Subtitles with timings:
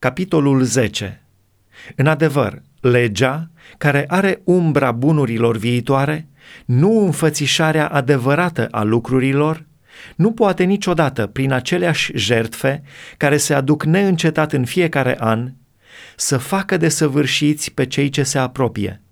[0.00, 1.22] capitolul 10.
[1.96, 6.28] În adevăr, legea, care are umbra bunurilor viitoare,
[6.64, 9.66] nu înfățișarea adevărată a lucrurilor,
[10.16, 12.82] nu poate niciodată, prin aceleași jertfe
[13.16, 15.52] care se aduc neîncetat în fiecare an,
[16.16, 19.02] să facă de săvârșiți pe cei ce se apropie.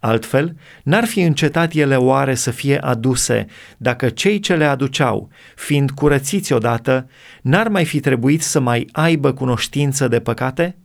[0.00, 5.90] Altfel, n-ar fi încetat ele oare să fie aduse dacă cei ce le aduceau, fiind
[5.90, 7.08] curățiți odată,
[7.42, 10.76] n-ar mai fi trebuit să mai aibă cunoștință de păcate?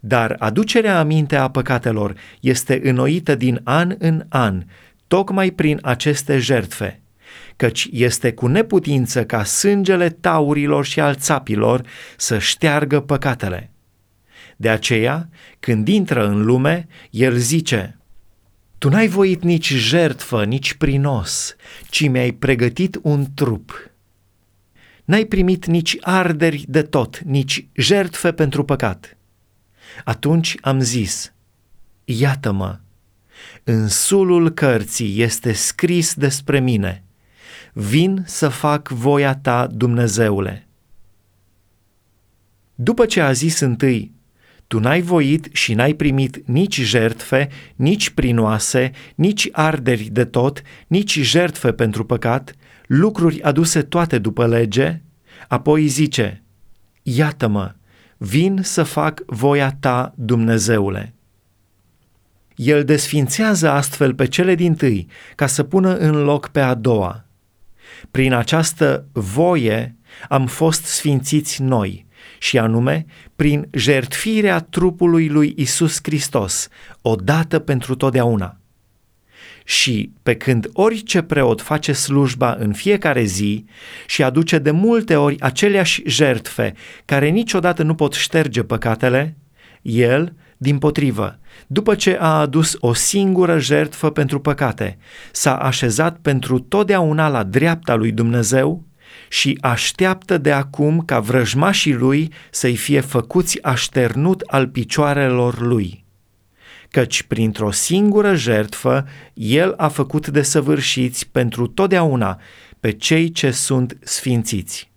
[0.00, 4.62] Dar aducerea aminte a păcatelor este înnoită din an în an,
[5.06, 7.00] tocmai prin aceste jertfe,
[7.56, 11.82] căci este cu neputință ca sângele taurilor și al țapilor
[12.16, 13.73] să șteargă păcatele.
[14.56, 15.28] De aceea,
[15.60, 17.98] când intră în lume, el zice,
[18.78, 21.56] Tu n-ai voit nici jertfă, nici prinos,
[21.90, 23.90] ci mi-ai pregătit un trup.
[25.04, 29.16] N-ai primit nici arderi de tot, nici jertfe pentru păcat.
[30.04, 31.32] Atunci am zis,
[32.04, 32.78] Iată-mă,
[33.64, 37.04] în sulul cărții este scris despre mine,
[37.72, 40.66] vin să fac voia ta, Dumnezeule.
[42.74, 44.13] După ce a zis întâi,
[44.74, 51.18] tu n-ai voit și n-ai primit nici jertfe, nici prinoase, nici arderi de tot, nici
[51.20, 52.54] jertfe pentru păcat,
[52.86, 55.02] lucruri aduse toate după lege,
[55.48, 56.42] apoi zice,
[57.02, 57.74] Iată-mă,
[58.16, 61.14] vin să fac voia ta, Dumnezeule.
[62.54, 67.24] El desfințează astfel pe cele din tâi, ca să pună în loc pe a doua.
[68.10, 69.96] Prin această voie
[70.28, 72.03] am fost sfințiți noi,
[72.44, 73.06] și anume
[73.36, 76.68] prin jertfirea trupului lui Isus Hristos,
[77.02, 78.58] odată pentru totdeauna.
[79.64, 83.64] Și pe când orice preot face slujba în fiecare zi
[84.06, 89.36] și aduce de multe ori aceleași jertfe care niciodată nu pot șterge păcatele,
[89.82, 94.98] el, din potrivă, după ce a adus o singură jertfă pentru păcate,
[95.32, 98.84] s-a așezat pentru totdeauna la dreapta lui Dumnezeu
[99.28, 106.04] și așteaptă de acum ca vrăjmașii lui să-i fie făcuți așternut al picioarelor lui.
[106.90, 112.40] Căci printr-o singură jertfă el a făcut de săvârșiți pentru totdeauna
[112.80, 114.92] pe cei ce sunt sfințiți.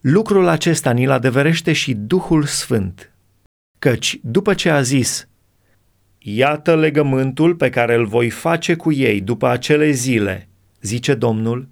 [0.00, 3.12] Lucrul acesta ni-l adeverește și Duhul Sfânt,
[3.78, 5.28] căci după ce a zis,
[6.18, 10.48] Iată legământul pe care îl voi face cu ei după acele zile,
[10.80, 11.68] zice Domnul,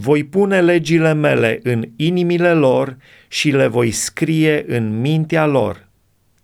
[0.00, 2.96] voi pune legile mele în inimile lor
[3.28, 5.88] și le voi scrie în mintea lor.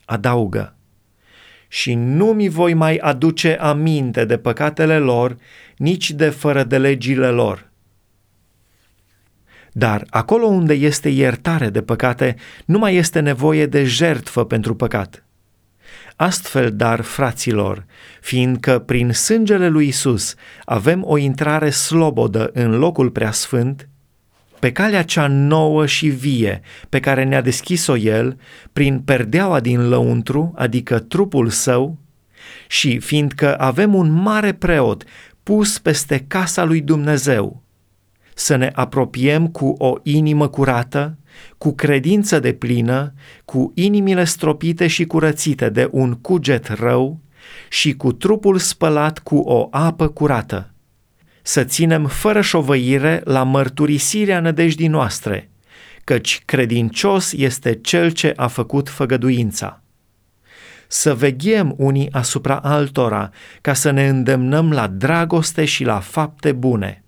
[0.05, 0.77] Adaugă.
[1.69, 5.37] Și nu mi voi mai aduce aminte de păcatele lor,
[5.77, 7.71] nici de fără de legile lor.
[9.73, 15.26] Dar acolo unde este iertare de păcate, nu mai este nevoie de jertfă pentru păcat.
[16.17, 17.85] Astfel, dar, fraților,
[18.21, 20.35] fiindcă prin sângele lui Isus
[20.65, 23.89] avem o intrare slobodă în locul preasfânt,
[24.59, 28.39] pe calea cea nouă și vie pe care ne-a deschis-o El,
[28.73, 31.99] prin perdeaua din lăuntru, adică trupul său,
[32.69, 35.05] și fiindcă avem un mare preot
[35.43, 37.63] pus peste casa lui Dumnezeu,
[38.35, 41.17] să ne apropiem cu o inimă curată,
[41.59, 43.13] cu credință de plină,
[43.45, 47.21] cu inimile stropite și curățite de un cuget rău
[47.69, 50.71] și cu trupul spălat cu o apă curată.
[51.43, 55.51] Să ținem fără șovăire la mărturisirea nădejdii noastre,
[56.05, 59.83] căci credincios este cel ce a făcut făgăduința.
[60.89, 63.31] Să veghem unii asupra altora,
[63.61, 67.01] ca să ne îndemnăm la dragoste și la fapte bune–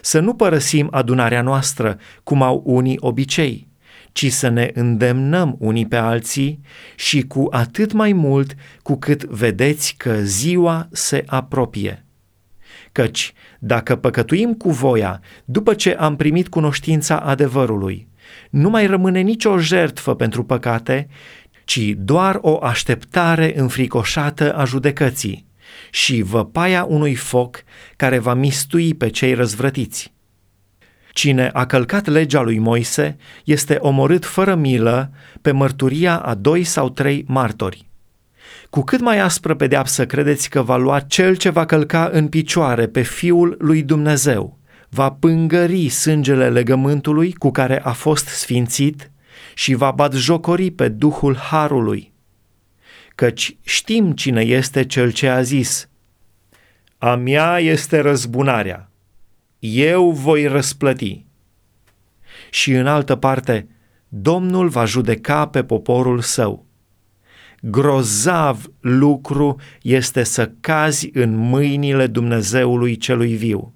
[0.00, 3.68] să nu părăsim adunarea noastră, cum au unii obicei,
[4.12, 6.60] ci să ne îndemnăm unii pe alții
[6.96, 12.04] și cu atât mai mult cu cât vedeți că ziua se apropie.
[12.92, 18.08] Căci, dacă păcătuim cu voia după ce am primit cunoștința adevărului,
[18.50, 21.08] nu mai rămâne nicio jertfă pentru păcate,
[21.64, 25.46] ci doar o așteptare înfricoșată a judecății
[25.90, 27.62] și văpaia unui foc
[27.96, 30.12] care va mistui pe cei răzvrătiți.
[31.12, 35.10] Cine a călcat legea lui Moise este omorât fără milă
[35.42, 37.86] pe mărturia a doi sau trei martori.
[38.70, 42.86] Cu cât mai aspră pedeapsă credeți că va lua cel ce va călca în picioare
[42.86, 49.10] pe Fiul lui Dumnezeu, va pângări sângele legământului cu care a fost sfințit
[49.54, 52.13] și va batjocori pe Duhul Harului
[53.14, 55.88] căci știm cine este cel ce a zis,
[56.98, 58.90] A mea este răzbunarea,
[59.58, 61.24] eu voi răsplăti.
[62.50, 63.68] Și în altă parte,
[64.08, 66.66] Domnul va judeca pe poporul său.
[67.60, 73.74] Grozav lucru este să cazi în mâinile Dumnezeului celui viu.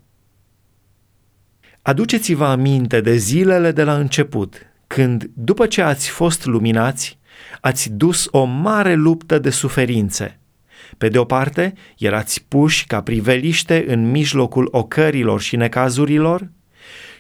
[1.83, 7.18] Aduceți-vă aminte de zilele de la început, când, după ce ați fost luminați,
[7.61, 10.39] ați dus o mare luptă de suferințe.
[10.99, 16.51] Pe de o parte, erați puși ca priveliște în mijlocul ocărilor și necazurilor,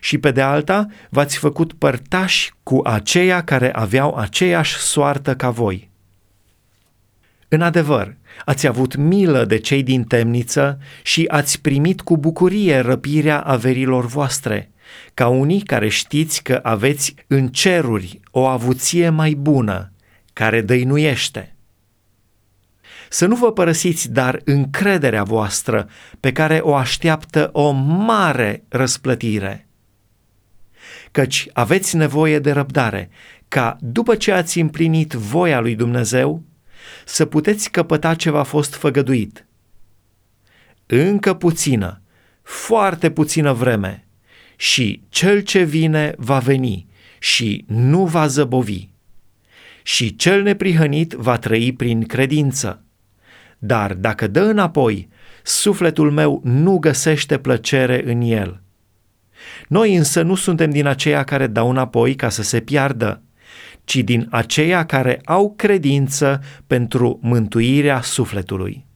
[0.01, 5.91] și pe de alta, v-ați făcut părtași cu aceia care aveau aceeași soartă ca voi.
[7.49, 13.41] În adevăr, ați avut milă de cei din temniță și ați primit cu bucurie răpirea
[13.41, 14.71] averilor voastre,
[15.15, 19.93] ca unii care știți că aveți în ceruri o avuție mai bună,
[20.39, 21.57] care dăinuiește.
[23.09, 25.89] Să nu vă părăsiți dar încrederea voastră,
[26.21, 29.69] pe care o așteaptă o mare răsplătire.
[31.11, 33.11] Căci aveți nevoie de răbdare,
[33.49, 36.43] ca după ce ați împlinit voia lui Dumnezeu,
[37.05, 39.47] să puteți căpăta ce v-a fost făgăduit.
[40.87, 42.03] Încă puțină,
[42.43, 44.07] foarte puțină vreme,
[44.57, 46.87] și cel ce vine va veni
[47.19, 48.97] și nu va zăbovi.
[49.89, 52.85] Și cel neprihănit va trăi prin credință.
[53.59, 55.09] Dar dacă dă înapoi,
[55.43, 58.63] sufletul meu nu găsește plăcere în el.
[59.69, 63.23] Noi însă nu suntem din aceia care dau înapoi ca să se piardă,
[63.85, 68.87] ci din aceia care au credință pentru mântuirea sufletului.